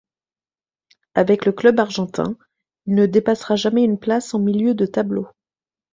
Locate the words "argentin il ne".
1.79-3.05